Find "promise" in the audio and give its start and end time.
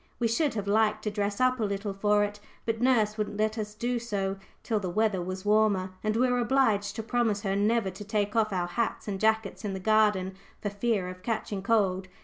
7.03-7.43